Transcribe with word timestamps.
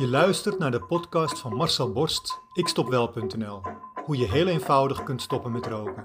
Je 0.00 0.08
luistert 0.08 0.58
naar 0.58 0.70
de 0.70 0.82
podcast 0.82 1.38
van 1.38 1.54
Marcel 1.54 1.92
Borst, 1.92 2.40
ikstopwel.nl. 2.52 3.60
Hoe 4.04 4.16
je 4.16 4.30
heel 4.30 4.46
eenvoudig 4.46 5.02
kunt 5.02 5.22
stoppen 5.22 5.52
met 5.52 5.66
roken. 5.66 6.04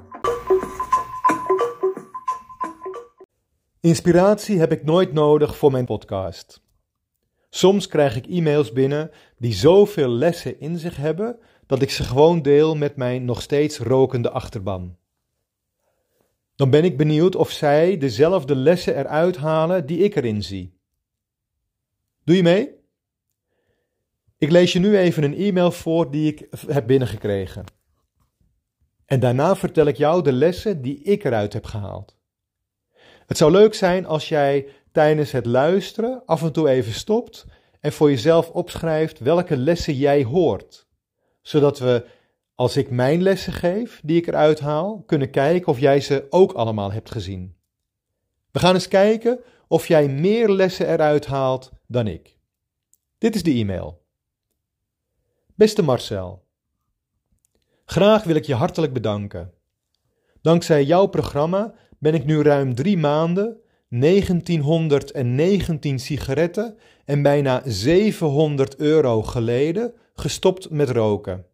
Inspiratie 3.79 4.60
heb 4.60 4.71
ik 4.71 4.84
nooit 4.84 5.13
nodig 5.13 5.58
voor 5.58 5.71
mijn 5.71 5.86
podcast. 5.86 6.63
Soms 7.50 7.88
krijg 7.88 8.16
ik 8.16 8.26
e-mails 8.26 8.72
binnen 8.72 9.12
die 9.38 9.54
zoveel 9.54 10.10
lessen 10.10 10.60
in 10.60 10.78
zich 10.78 10.96
hebben 10.96 11.40
dat 11.66 11.82
ik 11.82 11.90
ze 11.90 12.04
gewoon 12.04 12.42
deel 12.42 12.76
met 12.76 12.96
mijn 12.96 13.26
nog 13.26 13.42
steeds 13.42 13.80
rokende 13.80 14.30
achterban. 14.30 14.98
Dan 16.55 16.70
ben 16.70 16.84
ik 16.84 16.98
benieuwd 16.98 17.36
of 17.36 17.52
zij 17.52 17.98
dezelfde 17.98 18.55
lessen 18.55 18.98
eruit 18.98 19.38
halen 19.38 19.86
die 19.86 19.98
ik 19.98 20.16
erin 20.16 20.44
zie. 20.44 20.80
Doe 22.23 22.36
je 22.36 22.44
mee? 22.44 22.84
Ik 24.38 24.52
lees 24.52 24.73
je 24.73 24.80
nu 24.80 24.98
even 24.98 25.23
een 25.23 25.35
e-mail 25.35 25.71
voor 25.71 26.12
die 26.12 26.34
ik 26.34 26.48
heb 26.67 26.88
binnengekregen. 26.88 27.63
En 29.05 29.20
daarna 29.20 29.55
vertel 29.55 29.85
ik 29.85 29.98
jou 29.98 30.23
de 30.23 30.34
lessen 30.34 30.81
die 30.81 31.02
ik 31.02 31.23
eruit 31.23 31.53
heb 31.53 31.66
gehaald. 31.66 32.17
Het 33.25 33.38
zou 33.38 33.52
leuk 33.52 33.73
zijn 33.73 34.05
als 34.05 34.30
jij 34.30 34.67
tijdens 34.91 35.31
het 35.31 35.45
luisteren 35.45 36.25
af 36.25 36.41
en 36.41 36.52
toe 36.52 36.70
even 36.70 36.94
stopt 36.94 37.45
en 37.80 37.91
voor 37.91 38.09
jezelf 38.09 38.49
opschrijft 38.49 39.20
welke 39.20 39.58
lessen 39.58 39.94
jij 39.94 40.23
hoort. 40.23 40.88
Zodat 41.41 41.80
we, 41.80 42.05
als 42.55 42.77
ik 42.77 42.89
mijn 42.89 43.22
lessen 43.22 43.53
geef 43.53 44.02
die 44.03 44.17
ik 44.17 44.27
eruit 44.27 44.59
haal, 44.59 45.03
kunnen 45.05 45.30
kijken 45.30 45.67
of 45.67 45.80
jij 45.80 46.02
ze 46.02 46.25
ook 46.30 46.52
allemaal 46.53 46.91
hebt 46.91 47.11
gezien. 47.11 47.55
We 48.52 48.59
gaan 48.59 48.73
eens 48.73 48.88
kijken 48.88 49.39
of 49.67 49.88
jij 49.88 50.08
meer 50.08 50.49
lessen 50.49 50.89
eruit 50.89 51.25
haalt 51.25 51.72
dan 51.88 52.08
ik. 52.08 52.38
Dit 53.17 53.36
is 53.36 53.44
de 53.44 53.52
e-mail. 53.52 54.05
Beste 55.58 55.82
Marcel, 55.82 56.45
graag 57.86 58.23
wil 58.23 58.36
ik 58.36 58.45
je 58.45 58.53
hartelijk 58.53 58.94
bedanken. 58.94 59.53
Dankzij 60.42 60.84
jouw 60.84 61.06
programma 61.06 61.73
ben 62.00 62.14
ik 62.14 62.25
nu 62.25 62.42
ruim 62.42 62.75
drie 62.75 62.97
maanden 62.97 63.58
1919 63.89 66.00
sigaretten 66.00 66.78
en 67.06 67.22
bijna 67.22 67.62
700 67.66 68.75
euro 68.75 69.23
geleden 69.23 69.94
gestopt 70.14 70.70
met 70.70 70.89
roken. 70.89 71.45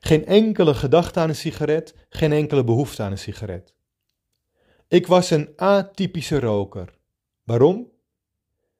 Geen 0.00 0.26
enkele 0.26 0.74
gedachte 0.74 1.20
aan 1.20 1.28
een 1.28 1.36
sigaret, 1.36 1.94
geen 2.08 2.32
enkele 2.32 2.64
behoefte 2.64 3.02
aan 3.02 3.10
een 3.10 3.18
sigaret. 3.18 3.74
Ik 4.88 5.06
was 5.06 5.30
een 5.30 5.52
atypische 5.56 6.40
roker. 6.40 6.98
Waarom? 7.44 7.90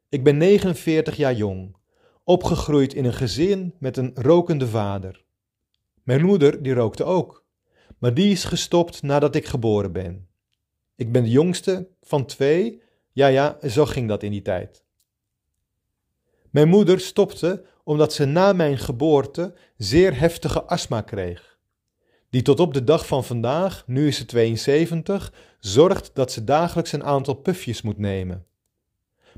Ik 0.09 0.25
ben 0.25 0.37
49 0.37 1.17
jaar 1.17 1.35
jong 1.35 1.77
opgegroeid 2.29 2.95
in 2.95 3.05
een 3.05 3.15
gezin 3.15 3.75
met 3.79 3.97
een 3.97 4.11
rokende 4.15 4.69
vader. 4.69 5.25
Mijn 6.03 6.25
moeder 6.25 6.63
die 6.63 6.75
rookte 6.75 7.05
ook, 7.05 7.45
maar 7.99 8.15
die 8.15 8.33
is 8.33 8.45
gestopt 8.45 9.03
nadat 9.03 9.35
ik 9.35 9.47
geboren 9.47 9.93
ben. 9.93 10.29
Ik 10.97 11.13
ben 11.13 11.23
de 11.23 11.31
jongste 11.31 11.89
van 12.03 12.27
twee, 12.27 12.83
ja 13.13 13.27
ja, 13.27 13.59
zo 13.69 13.87
ging 13.87 14.09
dat 14.09 14.23
in 14.23 14.31
die 14.31 14.43
tijd. 14.43 14.85
Mijn 16.51 16.69
moeder 16.69 17.01
stopte 17.01 17.65
omdat 17.85 18.13
ze 18.13 18.25
na 18.25 18.53
mijn 18.53 18.79
geboorte 18.79 19.55
zeer 19.77 20.19
heftige 20.19 20.63
astma 20.63 21.01
kreeg, 21.01 21.59
die 22.31 22.43
tot 22.43 22.61
op 22.61 22.75
de 22.75 22.85
dag 22.85 23.07
van 23.07 23.25
vandaag, 23.25 23.85
nu 23.87 24.07
is 24.07 24.17
ze 24.17 24.25
72, 24.25 25.33
zorgt 25.59 26.11
dat 26.15 26.33
ze 26.33 26.45
dagelijks 26.45 26.93
een 26.93 27.05
aantal 27.05 27.35
pufjes 27.35 27.83
moet 27.83 27.99
nemen. 27.99 28.47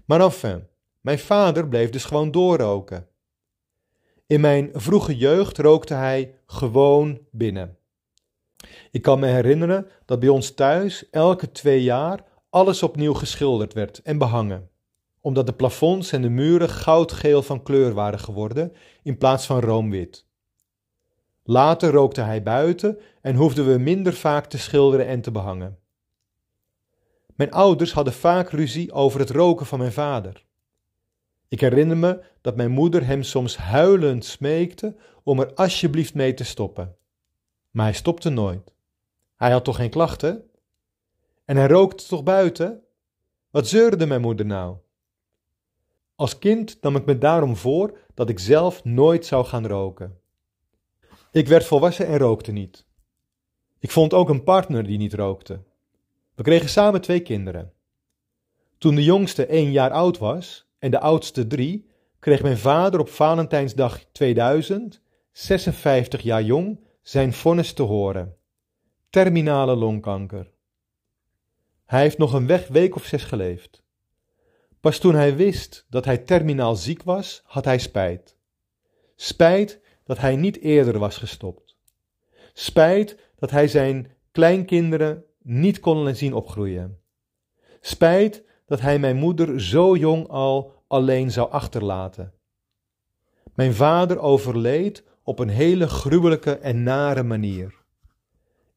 Maar 0.04 0.20
enfin, 0.20 0.68
mijn 1.00 1.18
vader 1.18 1.68
bleef 1.68 1.90
dus 1.90 2.04
gewoon 2.04 2.30
doorroken. 2.30 3.08
In 4.26 4.40
mijn 4.40 4.70
vroege 4.72 5.16
jeugd 5.16 5.58
rookte 5.58 5.94
hij 5.94 6.34
gewoon 6.46 7.20
binnen. 7.30 7.78
Ik 8.90 9.02
kan 9.02 9.18
me 9.18 9.26
herinneren 9.26 9.86
dat 10.04 10.20
bij 10.20 10.28
ons 10.28 10.54
thuis 10.54 11.10
elke 11.10 11.52
twee 11.52 11.82
jaar 11.82 12.24
alles 12.50 12.82
opnieuw 12.82 13.14
geschilderd 13.14 13.72
werd 13.72 14.02
en 14.02 14.18
behangen, 14.18 14.70
omdat 15.20 15.46
de 15.46 15.52
plafonds 15.52 16.12
en 16.12 16.22
de 16.22 16.28
muren 16.28 16.68
goudgeel 16.68 17.42
van 17.42 17.62
kleur 17.62 17.94
waren 17.94 18.18
geworden 18.18 18.72
in 19.02 19.18
plaats 19.18 19.46
van 19.46 19.60
roomwit. 19.60 20.26
Later 21.42 21.90
rookte 21.90 22.20
hij 22.20 22.42
buiten 22.42 22.98
en 23.20 23.34
hoefden 23.34 23.72
we 23.72 23.78
minder 23.78 24.14
vaak 24.14 24.46
te 24.46 24.58
schilderen 24.58 25.06
en 25.06 25.20
te 25.20 25.30
behangen. 25.30 25.78
Mijn 27.34 27.52
ouders 27.52 27.92
hadden 27.92 28.12
vaak 28.12 28.50
ruzie 28.50 28.92
over 28.92 29.20
het 29.20 29.30
roken 29.30 29.66
van 29.66 29.78
mijn 29.78 29.92
vader. 29.92 30.44
Ik 31.50 31.60
herinner 31.60 31.96
me 31.96 32.24
dat 32.40 32.56
mijn 32.56 32.70
moeder 32.70 33.06
hem 33.06 33.22
soms 33.22 33.56
huilend 33.56 34.24
smeekte 34.24 34.96
om 35.22 35.40
er 35.40 35.54
alsjeblieft 35.54 36.14
mee 36.14 36.34
te 36.34 36.44
stoppen. 36.44 36.96
Maar 37.70 37.84
hij 37.84 37.94
stopte 37.94 38.28
nooit. 38.28 38.74
Hij 39.36 39.50
had 39.50 39.64
toch 39.64 39.76
geen 39.76 39.90
klachten? 39.90 40.50
En 41.44 41.56
hij 41.56 41.66
rookte 41.66 42.06
toch 42.06 42.22
buiten? 42.22 42.82
Wat 43.50 43.68
zeurde 43.68 44.06
mijn 44.06 44.20
moeder 44.20 44.46
nou? 44.46 44.76
Als 46.14 46.38
kind 46.38 46.78
nam 46.80 46.96
ik 46.96 47.04
me 47.06 47.18
daarom 47.18 47.56
voor 47.56 47.98
dat 48.14 48.28
ik 48.28 48.38
zelf 48.38 48.84
nooit 48.84 49.26
zou 49.26 49.44
gaan 49.44 49.66
roken. 49.66 50.18
Ik 51.32 51.48
werd 51.48 51.64
volwassen 51.64 52.06
en 52.06 52.18
rookte 52.18 52.52
niet. 52.52 52.86
Ik 53.78 53.90
vond 53.90 54.14
ook 54.14 54.28
een 54.28 54.44
partner 54.44 54.84
die 54.84 54.98
niet 54.98 55.14
rookte. 55.14 55.62
We 56.34 56.42
kregen 56.42 56.68
samen 56.68 57.00
twee 57.00 57.20
kinderen. 57.20 57.72
Toen 58.78 58.94
de 58.94 59.04
jongste 59.04 59.46
één 59.46 59.72
jaar 59.72 59.90
oud 59.90 60.18
was, 60.18 60.69
en 60.80 60.90
de 60.90 61.00
oudste 61.00 61.46
drie, 61.46 61.88
kreeg 62.18 62.42
mijn 62.42 62.58
vader 62.58 63.00
op 63.00 63.08
Valentijnsdag 63.08 64.04
2000, 64.12 65.00
56 65.32 66.22
jaar 66.22 66.42
jong, 66.42 66.80
zijn 67.02 67.32
vonnis 67.32 67.72
te 67.72 67.82
horen. 67.82 68.36
Terminale 69.10 69.76
longkanker. 69.76 70.50
Hij 71.86 72.00
heeft 72.00 72.18
nog 72.18 72.32
een 72.32 72.46
weg, 72.46 72.68
week 72.68 72.96
of 72.96 73.04
zes 73.04 73.24
geleefd. 73.24 73.82
Pas 74.80 74.98
toen 74.98 75.14
hij 75.14 75.36
wist 75.36 75.86
dat 75.88 76.04
hij 76.04 76.18
terminaal 76.18 76.76
ziek 76.76 77.02
was, 77.02 77.42
had 77.44 77.64
hij 77.64 77.78
spijt. 77.78 78.36
Spijt 79.16 79.80
dat 80.04 80.18
hij 80.18 80.36
niet 80.36 80.60
eerder 80.60 80.98
was 80.98 81.16
gestopt. 81.16 81.76
Spijt 82.52 83.16
dat 83.36 83.50
hij 83.50 83.68
zijn 83.68 84.12
kleinkinderen 84.32 85.24
niet 85.42 85.80
kon 85.80 86.14
zien 86.14 86.34
opgroeien. 86.34 86.98
Spijt 87.80 88.44
dat 88.70 88.80
hij 88.80 88.98
mijn 88.98 89.16
moeder 89.16 89.60
zo 89.60 89.96
jong 89.96 90.28
al 90.28 90.72
alleen 90.86 91.30
zou 91.30 91.50
achterlaten. 91.50 92.32
Mijn 93.54 93.74
vader 93.74 94.18
overleed 94.18 95.04
op 95.22 95.38
een 95.38 95.48
hele 95.48 95.88
gruwelijke 95.88 96.52
en 96.56 96.82
nare 96.82 97.22
manier. 97.22 97.74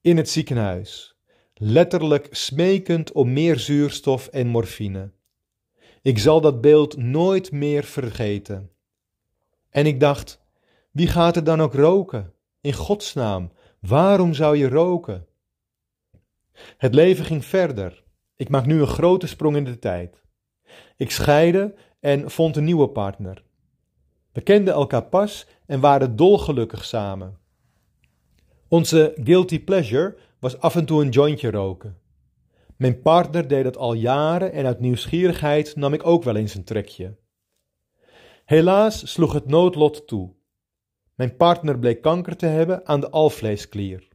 In 0.02 0.18
het 0.18 0.30
ziekenhuis, 0.30 1.18
letterlijk 1.54 2.28
smekend 2.32 3.12
om 3.12 3.34
meer 3.34 3.60
zuurstof 3.60 4.28
en 4.28 4.48
morfine. 4.48 5.12
Ik 6.02 6.20
zal 6.20 6.42
dat 6.42 6.62
beeld 6.62 6.98
nooit 6.98 7.52
meer 7.52 7.84
vergeten. 7.84 8.72
En 9.70 9.86
ik 9.86 10.00
dacht, 10.00 10.42
wie 10.92 11.08
gaat 11.08 11.36
er 11.36 11.44
dan 11.44 11.62
ook 11.62 11.74
roken? 11.74 12.34
In 12.62 12.74
godsnaam, 12.74 13.52
waarom 13.80 14.34
zou 14.34 14.58
je 14.58 14.68
roken? 14.68 15.28
Het 16.78 16.94
leven 16.96 17.26
ging 17.26 17.46
verder. 17.46 18.03
Ik 18.36 18.50
maak 18.50 18.66
nu 18.66 18.82
een 18.82 18.88
grote 18.88 19.28
sprong 19.28 19.56
in 19.56 19.64
de 19.64 19.80
tijd. 19.80 20.24
Ik 20.98 21.12
scheidde 21.12 21.76
en 22.00 22.32
vond 22.32 22.56
een 22.56 22.64
nieuwe 22.64 22.90
partner. 22.90 23.44
We 24.32 24.42
kenden 24.42 24.74
elkaar 24.74 25.06
pas 25.06 25.48
en 25.66 25.80
waren 25.80 26.16
dolgelukkig 26.16 26.86
samen. 26.86 27.38
Onze 28.68 29.14
guilty 29.24 29.64
pleasure 29.64 30.18
was 30.40 30.60
af 30.60 30.76
en 30.76 30.86
toe 30.86 31.02
een 31.04 31.10
jointje 31.10 31.52
roken. 31.52 31.98
Mijn 32.78 33.02
partner 33.02 33.48
deed 33.48 33.64
dat 33.64 33.78
al 33.78 33.94
jaren 33.94 34.52
en 34.52 34.66
uit 34.66 34.80
nieuwsgierigheid 34.80 35.76
nam 35.76 35.94
ik 35.94 36.06
ook 36.06 36.24
wel 36.24 36.36
eens 36.36 36.54
een 36.54 36.64
trekje. 36.64 37.18
Helaas 38.46 39.12
sloeg 39.12 39.34
het 39.34 39.48
noodlot 39.48 40.08
toe. 40.08 40.34
Mijn 41.16 41.36
partner 41.36 41.80
bleek 41.80 42.02
kanker 42.02 42.36
te 42.36 42.46
hebben 42.46 42.86
aan 42.88 43.00
de 43.00 43.10
alvleesklier. 43.10 44.08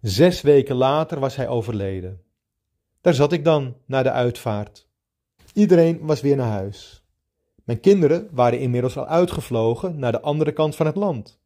Zes 0.00 0.40
weken 0.40 0.76
later 0.76 1.20
was 1.20 1.36
hij 1.36 1.48
overleden. 1.48 2.22
Daar 3.02 3.14
zat 3.14 3.32
ik 3.32 3.44
dan, 3.44 3.76
na 3.86 4.02
de 4.02 4.10
uitvaart. 4.10 4.88
Iedereen 5.52 5.98
was 6.00 6.20
weer 6.20 6.36
naar 6.36 6.50
huis. 6.50 7.04
Mijn 7.64 7.80
kinderen 7.80 8.28
waren 8.30 8.60
inmiddels 8.60 8.96
al 8.96 9.06
uitgevlogen 9.06 9.98
naar 9.98 10.12
de 10.12 10.20
andere 10.20 10.52
kant 10.52 10.76
van 10.76 10.86
het 10.86 10.96
land. 10.96 11.40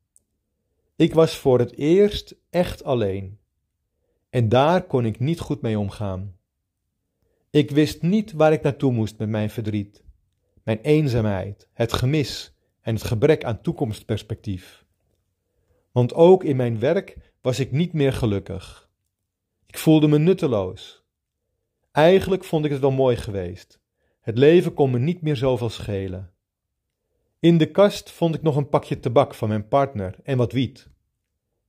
Ik 0.97 1.15
was 1.15 1.37
voor 1.37 1.59
het 1.59 1.77
eerst 1.77 2.35
echt 2.51 2.85
alleen. 2.85 3.39
En 4.31 4.49
daar 4.49 4.83
kon 4.83 5.05
ik 5.05 5.19
niet 5.19 5.41
goed 5.41 5.61
mee 5.63 5.79
omgaan. 5.79 6.37
Ik 7.51 7.71
wist 7.71 8.03
niet 8.03 8.33
waar 8.33 8.53
ik 8.53 8.63
naartoe 8.63 8.93
moest 8.93 9.19
met 9.19 9.29
mijn 9.29 9.51
verdriet, 9.51 10.05
mijn 10.63 10.81
eenzaamheid, 10.81 11.69
het 11.73 11.93
gemis 11.93 12.55
en 12.81 12.95
het 12.95 13.05
gebrek 13.05 13.45
aan 13.45 13.61
toekomstperspectief. 13.61 14.85
Want 15.93 16.15
ook 16.15 16.45
in 16.45 16.57
mijn 16.57 16.79
werk 16.79 17.17
was 17.41 17.59
ik 17.59 17.73
niet 17.73 17.93
meer 17.93 18.13
gelukkig. 18.13 18.89
Ik 19.67 19.79
voelde 19.79 20.09
me 20.09 20.19
nutteloos. 20.19 21.06
Eigenlijk 21.97 22.45
vond 22.45 22.65
ik 22.65 22.71
het 22.71 22.81
wel 22.81 22.91
mooi 22.91 23.17
geweest. 23.17 23.81
Het 24.21 24.39
leven 24.39 24.75
kon 24.75 24.91
me 24.91 24.99
niet 24.99 25.23
meer 25.23 25.37
zoveel 25.37 25.69
schelen. 25.69 26.33
In 27.41 27.59
de 27.59 27.71
kast 27.71 28.11
vond 28.11 28.35
ik 28.35 28.43
nog 28.43 28.57
een 28.57 28.69
pakje 28.69 29.01
tabak 29.01 29.35
van 29.35 29.49
mijn 29.49 29.69
partner 29.69 30.17
en 30.23 30.37
wat 30.37 30.53
wiet. 30.53 30.91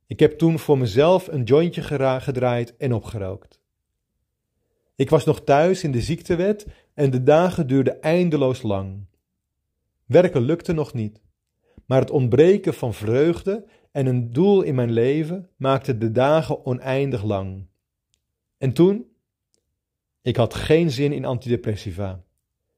Ik 0.08 0.20
heb 0.20 0.38
toen 0.38 0.60
voor 0.60 0.78
mezelf 0.78 1.28
een 1.28 1.44
jointje 1.44 1.82
gedraaid 2.20 2.78
en 2.78 2.94
opgerookt. 2.94 3.62
Ik 4.96 5.10
was 5.10 5.26
nog 5.26 5.44
thuis 5.44 5.84
in 5.84 5.92
de 5.92 6.02
ziektewet 6.02 6.68
en 6.94 7.12
de 7.12 7.24
dagen 7.24 7.68
duurden 7.68 8.02
eindeloos 8.02 8.62
lang. 8.62 9.06
Werken 10.06 10.42
lukte 10.42 10.74
nog 10.74 10.94
niet, 10.94 11.22
maar 11.86 12.00
het 12.00 12.12
ontbreken 12.12 12.74
van 12.74 12.94
vreugde 12.94 13.66
en 13.92 14.06
een 14.06 14.34
doel 14.34 14.62
in 14.62 14.76
mijn 14.76 14.92
leven 14.92 15.50
maakte 15.58 15.98
de 15.98 16.12
dagen 16.12 16.66
oneindig 16.66 17.24
lang. 17.24 17.68
En 18.58 18.74
toen? 18.74 19.16
Ik 20.28 20.36
had 20.36 20.54
geen 20.54 20.92
zin 20.92 21.14
in 21.14 21.26
antidepressiva, 21.26 22.24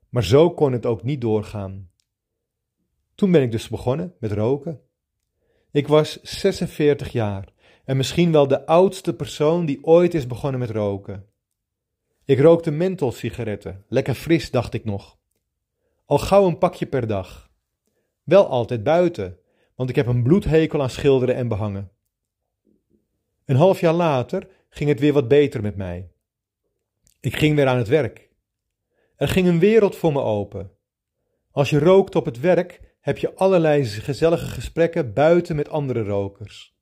maar 0.09 0.23
zo 0.23 0.51
kon 0.51 0.71
het 0.71 0.85
ook 0.85 1.03
niet 1.03 1.21
doorgaan. 1.21 1.89
Toen 3.15 3.31
ben 3.31 3.41
ik 3.41 3.51
dus 3.51 3.69
begonnen 3.69 4.15
met 4.19 4.31
roken. 4.31 4.81
Ik 5.71 5.87
was 5.87 6.21
46 6.21 7.11
jaar 7.11 7.53
en 7.85 7.97
misschien 7.97 8.31
wel 8.31 8.47
de 8.47 8.65
oudste 8.65 9.15
persoon 9.15 9.65
die 9.65 9.83
ooit 9.83 10.13
is 10.13 10.27
begonnen 10.27 10.59
met 10.59 10.69
roken. 10.69 11.25
Ik 12.25 12.39
rookte 12.39 12.71
mentholsigaretten, 12.71 13.85
lekker 13.87 14.13
fris, 14.13 14.51
dacht 14.51 14.73
ik 14.73 14.85
nog. 14.85 15.17
Al 16.05 16.17
gauw 16.17 16.47
een 16.47 16.57
pakje 16.57 16.85
per 16.85 17.07
dag. 17.07 17.51
Wel 18.23 18.47
altijd 18.47 18.83
buiten, 18.83 19.37
want 19.75 19.89
ik 19.89 19.95
heb 19.95 20.07
een 20.07 20.23
bloedhekel 20.23 20.81
aan 20.81 20.89
schilderen 20.89 21.35
en 21.35 21.47
behangen. 21.47 21.91
Een 23.45 23.55
half 23.55 23.79
jaar 23.79 23.93
later 23.93 24.47
ging 24.69 24.89
het 24.89 24.99
weer 24.99 25.13
wat 25.13 25.27
beter 25.27 25.61
met 25.61 25.75
mij. 25.75 26.09
Ik 27.21 27.35
ging 27.35 27.55
weer 27.55 27.67
aan 27.67 27.77
het 27.77 27.87
werk. 27.87 28.29
Er 29.15 29.27
ging 29.27 29.47
een 29.47 29.59
wereld 29.59 29.95
voor 29.95 30.11
me 30.11 30.21
open. 30.21 30.71
Als 31.51 31.69
je 31.69 31.79
rookt 31.79 32.15
op 32.15 32.25
het 32.25 32.39
werk, 32.39 32.95
heb 33.01 33.17
je 33.17 33.33
allerlei 33.35 33.85
gezellige 33.85 34.45
gesprekken 34.45 35.13
buiten 35.13 35.55
met 35.55 35.69
andere 35.69 36.03
rokers. 36.03 36.77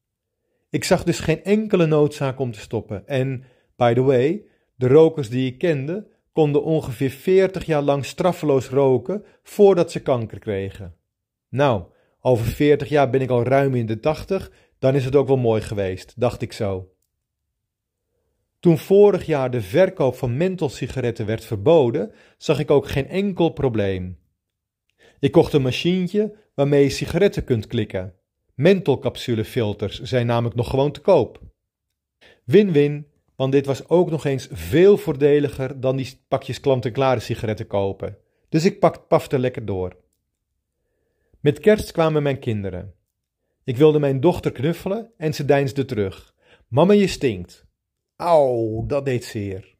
Ik 0.69 0.84
zag 0.84 1.04
dus 1.04 1.19
geen 1.19 1.44
enkele 1.44 1.86
noodzaak 1.86 2.39
om 2.39 2.51
te 2.51 2.60
stoppen. 2.60 3.07
En, 3.07 3.44
by 3.75 3.94
the 3.94 4.01
way, 4.01 4.45
de 4.75 4.88
rokers 4.88 5.30
die 5.30 5.51
ik 5.51 5.57
kende, 5.57 6.07
konden 6.31 6.63
ongeveer 6.63 7.10
40 7.10 7.66
jaar 7.66 7.81
lang 7.81 8.06
straffeloos 8.06 8.69
roken 8.69 9.25
voordat 9.44 9.92
ze 9.92 10.01
kanker 10.01 10.40
kregen. 10.40 10.95
Nou, 11.50 11.83
over 12.22 12.45
40 12.45 12.90
jaar 12.90 13.10
ben 13.10 13.22
ik 13.22 13.30
al 13.30 13.44
ruim 13.44 13.75
in 13.75 13.86
de 13.86 14.00
80, 14.00 14.51
dan 14.80 14.95
is 14.95 15.06
het 15.06 15.16
ook 15.16 15.28
wel 15.28 15.38
mooi 15.38 15.62
geweest, 15.62 16.13
dacht 16.19 16.42
ik 16.42 16.54
zo. 16.54 16.92
Toen 18.59 18.77
vorig 18.77 19.25
jaar 19.25 19.51
de 19.51 19.62
verkoop 19.62 20.15
van 20.15 20.38
mentholsigaretten 20.38 21.25
werd 21.25 21.45
verboden, 21.45 22.12
zag 22.38 22.59
ik 22.59 22.71
ook 22.71 22.88
geen 22.88 23.07
enkel 23.07 23.50
probleem. 23.50 24.19
Ik 25.19 25.31
kocht 25.31 25.54
een 25.54 25.62
machientje 25.62 26.36
waarmee 26.54 26.83
je 26.83 26.89
sigaretten 26.89 27.44
kunt 27.44 27.68
klikken. 27.68 28.13
Mentholcapsulefilters 28.54 30.01
zijn 30.01 30.25
namelijk 30.25 30.56
nog 30.56 30.69
gewoon 30.69 30.92
te 30.92 31.01
koop. 31.01 31.42
Win-win, 32.44 33.07
want 33.36 33.51
dit 33.51 33.65
was 33.65 33.89
ook 33.89 34.09
nog 34.09 34.25
eens 34.25 34.48
veel 34.51 34.98
voordeliger 34.98 35.80
dan 35.80 35.95
die 35.95 36.21
pakjes 36.27 36.59
klant-en-klare 36.59 37.19
sigaretten 37.19 37.68
kopen. 37.68 38.18
Dus 38.50 38.65
ik 38.65 38.80
pak, 38.80 39.07
pafte 39.07 39.39
lekker 39.39 39.65
door. 39.65 39.95
Met 41.39 41.59
kerst 41.59 41.92
kwamen 41.92 42.24
mijn 42.24 42.39
kinderen. 42.39 42.94
Ik 43.63 43.77
wilde 43.77 44.00
mijn 44.00 44.19
dochter 44.19 44.51
knuffelen 44.51 45.12
en 45.18 45.33
ze 45.33 45.45
deinsde 45.45 45.86
terug. 45.86 46.33
Mama, 46.68 46.94
je 46.94 47.07
stinkt. 47.07 47.67
Auw, 48.18 48.86
dat 48.86 49.06
deed 49.06 49.25
zeer. 49.25 49.75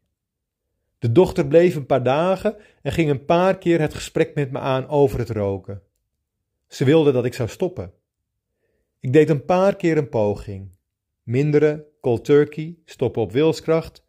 De 1.00 1.12
dochter 1.12 1.48
bleef 1.48 1.76
een 1.76 1.86
paar 1.86 2.04
dagen 2.04 2.56
en 2.82 2.92
ging 2.92 3.10
een 3.10 3.26
paar 3.26 3.58
keer 3.58 3.80
het 3.80 3.94
gesprek 3.94 4.36
met 4.36 4.52
me 4.52 4.60
aan 4.60 4.88
over 4.88 5.20
het 5.20 5.30
roken. 5.30 5.82
Ze 6.68 6.86
wilde 6.86 7.12
dat 7.12 7.26
ik 7.26 7.34
zou 7.34 7.50
stoppen. 7.50 7.94
Ik 9.00 9.14
deed 9.14 9.30
een 9.30 9.46
paar 9.46 9.76
keer 9.76 9.98
een 9.98 10.10
poging. 10.10 10.72
Mindere, 11.24 11.88
cold 12.02 12.26
turkey, 12.26 12.78
stoppen 12.86 13.22
op 13.22 13.32
wilskracht, 13.32 14.06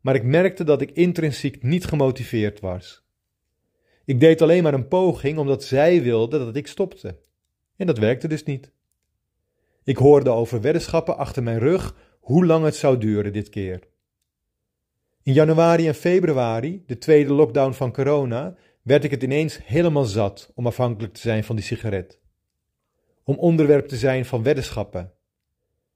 maar 0.00 0.14
ik 0.14 0.24
merkte 0.24 0.64
dat 0.64 0.80
ik 0.80 0.90
intrinsiek 0.90 1.62
niet 1.62 1.84
gemotiveerd 1.84 2.60
was. 2.60 3.04
Ik 4.04 4.20
deed 4.20 4.42
alleen 4.42 4.62
maar 4.62 4.74
een 4.74 4.88
poging 4.88 5.38
omdat 5.38 5.64
zij 5.64 6.02
wilde 6.02 6.38
dat 6.38 6.56
ik 6.56 6.66
stopte. 6.66 7.18
En 7.76 7.86
dat 7.86 7.98
werkte 7.98 8.28
dus 8.28 8.42
niet. 8.42 8.72
Ik 9.84 9.96
hoorde 9.96 10.30
over 10.30 10.60
weddenschappen 10.60 11.16
achter 11.16 11.42
mijn 11.42 11.58
rug 11.58 11.94
hoe 12.26 12.46
lang 12.46 12.64
het 12.64 12.76
zou 12.76 12.98
duren 12.98 13.32
dit 13.32 13.48
keer. 13.48 13.80
In 15.22 15.32
januari 15.32 15.86
en 15.88 15.94
februari, 15.94 16.82
de 16.86 16.98
tweede 16.98 17.32
lockdown 17.32 17.72
van 17.72 17.92
corona, 17.92 18.56
werd 18.82 19.04
ik 19.04 19.10
het 19.10 19.22
ineens 19.22 19.64
helemaal 19.64 20.04
zat 20.04 20.52
om 20.54 20.66
afhankelijk 20.66 21.14
te 21.14 21.20
zijn 21.20 21.44
van 21.44 21.56
die 21.56 21.64
sigaret. 21.64 22.20
Om 23.24 23.36
onderwerp 23.36 23.86
te 23.86 23.96
zijn 23.96 24.24
van 24.24 24.42
weddenschappen. 24.42 25.12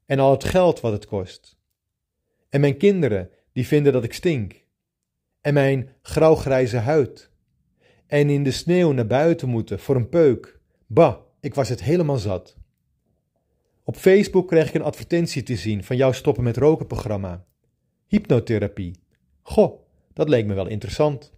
En 0.05 0.19
al 0.19 0.31
het 0.31 0.43
geld 0.43 0.79
wat 0.79 0.91
het 0.91 1.05
kost. 1.05 1.57
En 2.49 2.61
mijn 2.61 2.77
kinderen, 2.77 3.29
die 3.53 3.67
vinden 3.67 3.93
dat 3.93 4.03
ik 4.03 4.13
stink. 4.13 4.65
En 5.41 5.53
mijn 5.53 5.89
grauwgrijze 6.01 6.77
huid. 6.77 7.31
En 8.07 8.29
in 8.29 8.43
de 8.43 8.51
sneeuw 8.51 8.91
naar 8.91 9.07
buiten 9.07 9.49
moeten 9.49 9.79
voor 9.79 9.95
een 9.95 10.09
peuk. 10.09 10.59
Bah, 10.87 11.15
ik 11.39 11.55
was 11.55 11.69
het 11.69 11.83
helemaal 11.83 12.17
zat. 12.17 12.59
Op 13.83 13.95
Facebook 13.95 14.47
kreeg 14.47 14.67
ik 14.67 14.73
een 14.73 14.81
advertentie 14.81 15.43
te 15.43 15.55
zien 15.55 15.83
van 15.83 15.95
jouw 15.95 16.11
stoppen 16.11 16.43
met 16.43 16.57
roken 16.57 16.87
programma. 16.87 17.45
Hypnotherapie. 18.07 18.99
Goh, 19.41 19.79
dat 20.13 20.29
leek 20.29 20.45
me 20.45 20.53
wel 20.53 20.67
interessant. 20.67 21.33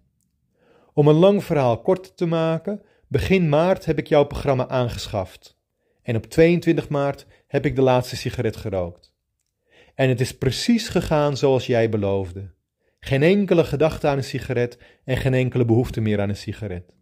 Om 0.93 1.07
een 1.07 1.15
lang 1.15 1.43
verhaal 1.43 1.81
kort 1.81 2.17
te 2.17 2.25
maken, 2.25 2.81
begin 3.07 3.49
maart 3.49 3.85
heb 3.85 3.97
ik 3.97 4.07
jouw 4.07 4.23
programma 4.23 4.67
aangeschaft. 4.67 5.57
En 6.01 6.15
op 6.15 6.25
22 6.25 6.89
maart 6.89 7.25
heb 7.47 7.65
ik 7.65 7.75
de 7.75 7.81
laatste 7.81 8.15
sigaret 8.15 8.55
gerookt. 8.55 9.13
En 9.95 10.09
het 10.09 10.21
is 10.21 10.37
precies 10.37 10.89
gegaan 10.89 11.37
zoals 11.37 11.65
jij 11.65 11.89
beloofde. 11.89 12.51
Geen 12.99 13.23
enkele 13.23 13.63
gedachte 13.63 14.07
aan 14.07 14.17
een 14.17 14.23
sigaret 14.23 14.77
en 15.03 15.17
geen 15.17 15.33
enkele 15.33 15.65
behoefte 15.65 16.01
meer 16.01 16.21
aan 16.21 16.29
een 16.29 16.35
sigaret. 16.35 16.93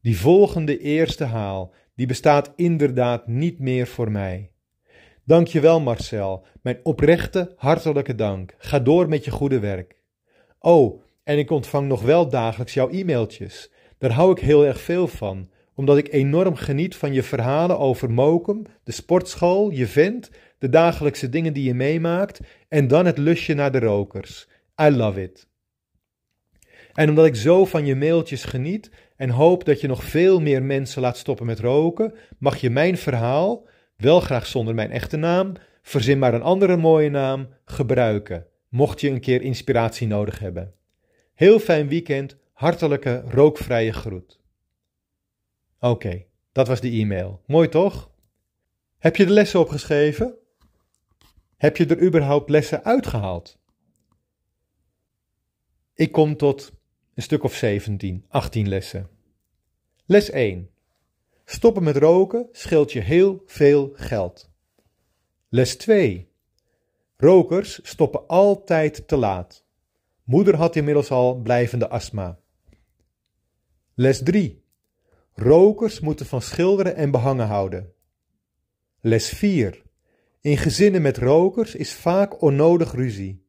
Die 0.00 0.18
volgende 0.18 0.78
eerste 0.78 1.24
haal, 1.24 1.72
die 1.94 2.06
bestaat 2.06 2.52
inderdaad 2.56 3.26
niet 3.26 3.58
meer 3.58 3.86
voor 3.86 4.10
mij. 4.10 4.50
Dankjewel 5.24 5.80
Marcel, 5.80 6.46
mijn 6.62 6.80
oprechte, 6.82 7.52
hartelijke 7.56 8.14
dank. 8.14 8.54
Ga 8.58 8.78
door 8.78 9.08
met 9.08 9.24
je 9.24 9.30
goede 9.30 9.58
werk. 9.58 9.96
Oh, 10.58 11.02
en 11.24 11.38
ik 11.38 11.50
ontvang 11.50 11.88
nog 11.88 12.02
wel 12.02 12.28
dagelijks 12.28 12.74
jouw 12.74 12.88
e-mailtjes. 12.90 13.72
Daar 13.98 14.10
hou 14.10 14.30
ik 14.30 14.38
heel 14.38 14.66
erg 14.66 14.80
veel 14.80 15.08
van, 15.08 15.50
omdat 15.74 15.96
ik 15.96 16.12
enorm 16.12 16.54
geniet 16.54 16.96
van 16.96 17.12
je 17.12 17.22
verhalen 17.22 17.78
over 17.78 18.10
Mokum, 18.10 18.62
de 18.84 18.92
sportschool, 18.92 19.70
je 19.70 19.86
vent, 19.86 20.30
de 20.58 20.68
dagelijkse 20.68 21.28
dingen 21.28 21.52
die 21.52 21.64
je 21.64 21.74
meemaakt 21.74 22.40
en 22.68 22.88
dan 22.88 23.06
het 23.06 23.18
lusje 23.18 23.54
naar 23.54 23.72
de 23.72 23.78
rokers. 23.78 24.48
I 24.82 24.90
love 24.90 25.22
it. 25.22 25.47
En 26.98 27.08
omdat 27.08 27.26
ik 27.26 27.36
zo 27.36 27.64
van 27.64 27.86
je 27.86 27.96
mailtjes 27.96 28.44
geniet 28.44 28.90
en 29.16 29.30
hoop 29.30 29.64
dat 29.64 29.80
je 29.80 29.86
nog 29.86 30.04
veel 30.04 30.40
meer 30.40 30.62
mensen 30.62 31.02
laat 31.02 31.16
stoppen 31.16 31.46
met 31.46 31.60
roken, 31.60 32.14
mag 32.38 32.56
je 32.56 32.70
mijn 32.70 32.98
verhaal, 32.98 33.66
wel 33.96 34.20
graag 34.20 34.46
zonder 34.46 34.74
mijn 34.74 34.90
echte 34.90 35.16
naam, 35.16 35.52
verzin 35.82 36.18
maar 36.18 36.34
een 36.34 36.42
andere 36.42 36.76
mooie 36.76 37.10
naam, 37.10 37.48
gebruiken 37.64 38.46
mocht 38.68 39.00
je 39.00 39.10
een 39.10 39.20
keer 39.20 39.42
inspiratie 39.42 40.06
nodig 40.06 40.38
hebben. 40.38 40.74
Heel 41.34 41.58
fijn 41.58 41.88
weekend, 41.88 42.36
hartelijke 42.52 43.22
rookvrije 43.26 43.92
groet. 43.92 44.40
Oké, 45.80 46.24
dat 46.52 46.68
was 46.68 46.80
de 46.80 46.90
e-mail. 46.90 47.42
Mooi 47.46 47.68
toch? 47.68 48.10
Heb 48.98 49.16
je 49.16 49.26
de 49.26 49.32
lessen 49.32 49.60
opgeschreven? 49.60 50.34
Heb 51.56 51.76
je 51.76 51.86
er 51.86 52.02
überhaupt 52.02 52.50
lessen 52.50 52.84
uitgehaald? 52.84 53.58
Ik 55.94 56.12
kom 56.12 56.36
tot 56.36 56.76
een 57.18 57.24
stuk 57.24 57.42
of 57.42 57.54
17, 57.54 58.24
18 58.28 58.68
lessen. 58.68 59.08
Les 60.06 60.30
1. 60.30 60.70
Stoppen 61.44 61.82
met 61.82 61.96
roken 61.96 62.48
scheelt 62.52 62.92
je 62.92 63.00
heel 63.00 63.42
veel 63.46 63.90
geld. 63.94 64.50
Les 65.48 65.76
2. 65.76 66.28
Rokers 67.16 67.80
stoppen 67.82 68.26
altijd 68.26 69.08
te 69.08 69.16
laat. 69.16 69.64
Moeder 70.24 70.56
had 70.56 70.76
inmiddels 70.76 71.10
al 71.10 71.34
blijvende 71.34 71.88
astma. 71.88 72.38
Les 73.94 74.22
3. 74.22 74.64
Rokers 75.32 76.00
moeten 76.00 76.26
van 76.26 76.42
schilderen 76.42 76.96
en 76.96 77.10
behangen 77.10 77.46
houden. 77.46 77.92
Les 79.00 79.28
4. 79.28 79.82
In 80.40 80.56
gezinnen 80.56 81.02
met 81.02 81.18
rokers 81.18 81.74
is 81.74 81.92
vaak 81.92 82.42
onnodig 82.42 82.92
ruzie. 82.92 83.46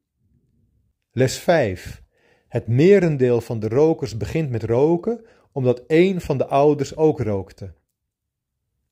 Les 1.12 1.38
5. 1.38 2.02
Het 2.50 2.66
merendeel 2.66 3.40
van 3.40 3.60
de 3.60 3.68
rokers 3.68 4.16
begint 4.16 4.50
met 4.50 4.62
roken 4.62 5.24
omdat 5.52 5.84
een 5.86 6.20
van 6.20 6.38
de 6.38 6.46
ouders 6.46 6.96
ook 6.96 7.20
rookte. 7.20 7.72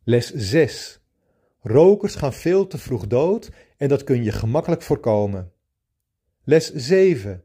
Les 0.04 0.32
6. 0.34 1.00
Rokers 1.60 2.14
gaan 2.14 2.32
veel 2.32 2.66
te 2.66 2.78
vroeg 2.78 3.06
dood 3.06 3.50
en 3.76 3.88
dat 3.88 4.04
kun 4.04 4.22
je 4.22 4.32
gemakkelijk 4.32 4.82
voorkomen. 4.82 5.52
Les 6.44 6.72
7. 6.74 7.44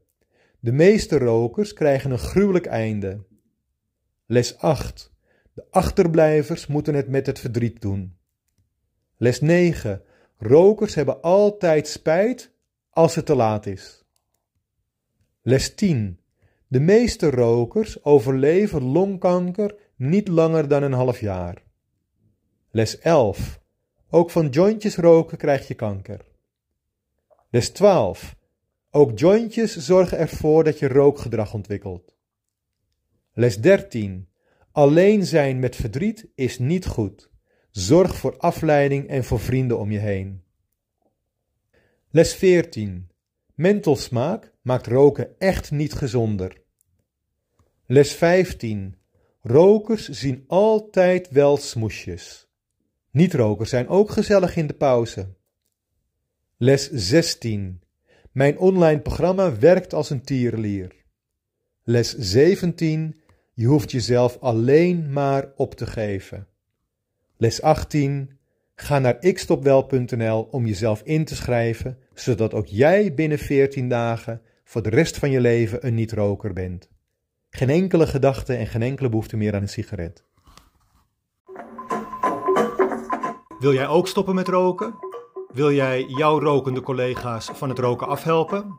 De 0.59 0.71
meeste 0.71 1.17
rokers 1.17 1.73
krijgen 1.73 2.11
een 2.11 2.19
gruwelijk 2.19 2.65
einde. 2.65 3.23
Les 4.25 4.57
8. 4.57 5.11
De 5.53 5.65
achterblijvers 5.69 6.67
moeten 6.67 6.93
het 6.93 7.07
met 7.07 7.25
het 7.25 7.39
verdriet 7.39 7.81
doen. 7.81 8.17
Les 9.17 9.41
9. 9.41 10.01
Rokers 10.37 10.95
hebben 10.95 11.21
altijd 11.21 11.87
spijt 11.87 12.51
als 12.89 13.15
het 13.15 13.25
te 13.25 13.35
laat 13.35 13.65
is. 13.65 14.02
Les 15.45 15.75
10. 15.75 16.19
De 16.67 16.79
meeste 16.79 17.29
rokers 17.29 18.03
overleven 18.03 18.83
longkanker 18.83 19.75
niet 19.95 20.27
langer 20.27 20.67
dan 20.67 20.83
een 20.83 20.93
half 20.93 21.19
jaar. 21.19 21.63
Les 22.71 22.99
11. 22.99 23.61
Ook 24.09 24.29
van 24.29 24.49
jointjes 24.49 24.95
roken 24.95 25.37
krijg 25.37 25.67
je 25.67 25.73
kanker. 25.73 26.25
Les 27.49 27.69
12. 27.69 28.35
Ook 28.89 29.19
jointjes 29.19 29.77
zorgen 29.77 30.17
ervoor 30.17 30.63
dat 30.63 30.79
je 30.79 30.87
rookgedrag 30.87 31.53
ontwikkelt. 31.53 32.15
Les 33.33 33.61
13. 33.61 34.27
Alleen 34.71 35.25
zijn 35.25 35.59
met 35.59 35.75
verdriet 35.75 36.27
is 36.35 36.59
niet 36.59 36.85
goed. 36.85 37.29
Zorg 37.71 38.15
voor 38.15 38.37
afleiding 38.37 39.07
en 39.07 39.23
voor 39.23 39.39
vrienden 39.39 39.79
om 39.79 39.91
je 39.91 39.99
heen. 39.99 40.43
Les 42.09 42.35
14. 42.35 43.09
Mentelsmaak 43.55 44.52
maakt 44.63 44.87
roken 44.87 45.39
echt 45.39 45.71
niet 45.71 45.93
gezonder. 45.93 46.61
Les 47.85 48.13
15. 48.13 48.95
Rokers 49.41 50.09
zien 50.09 50.43
altijd 50.47 51.29
wel 51.29 51.57
smoesjes. 51.57 52.47
Niet-rokers 53.11 53.69
zijn 53.69 53.87
ook 53.87 54.11
gezellig 54.11 54.55
in 54.55 54.67
de 54.67 54.73
pauze. 54.73 55.27
Les 56.57 56.89
16. 56.91 57.81
Mijn 58.31 58.57
online 58.57 58.99
programma 58.99 59.57
werkt 59.57 59.93
als 59.93 60.09
een 60.09 60.21
tierlier. 60.21 60.95
Les 61.83 62.15
17. 62.17 63.21
Je 63.53 63.65
hoeft 63.65 63.91
jezelf 63.91 64.37
alleen 64.39 65.11
maar 65.11 65.51
op 65.55 65.75
te 65.75 65.85
geven. 65.85 66.47
Les 67.37 67.61
18. 67.61 68.37
Ga 68.75 68.99
naar 68.99 69.17
ikstopwel.nl 69.19 70.47
om 70.51 70.65
jezelf 70.65 71.01
in 71.01 71.25
te 71.25 71.35
schrijven, 71.35 71.97
zodat 72.13 72.53
ook 72.53 72.67
jij 72.67 73.13
binnen 73.13 73.39
14 73.39 73.89
dagen 73.89 74.41
voor 74.73 74.81
de 74.81 74.89
rest 74.89 75.17
van 75.17 75.31
je 75.31 75.39
leven 75.39 75.87
een 75.87 75.93
niet-roker 75.93 76.53
bent. 76.53 76.89
Geen 77.49 77.69
enkele 77.69 78.07
gedachte 78.07 78.55
en 78.55 78.67
geen 78.67 78.81
enkele 78.81 79.09
behoefte 79.09 79.37
meer 79.37 79.55
aan 79.55 79.61
een 79.61 79.69
sigaret. 79.69 80.23
Wil 83.59 83.73
jij 83.73 83.87
ook 83.87 84.07
stoppen 84.07 84.35
met 84.35 84.47
roken? 84.47 84.95
Wil 85.51 85.71
jij 85.71 86.05
jouw 86.07 86.39
rokende 86.39 86.81
collega's 86.81 87.49
van 87.53 87.69
het 87.69 87.79
roken 87.79 88.07
afhelpen? 88.07 88.77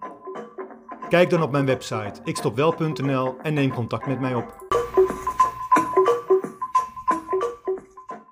Kijk 1.09 1.31
dan 1.31 1.43
op 1.43 1.51
mijn 1.51 1.67
website 1.67 2.21
ikstopwel.nl 2.25 3.37
en 3.43 3.55
neem 3.55 3.73
contact 3.73 4.07
met 4.07 4.21
mij 4.21 4.35
op. 4.35 4.67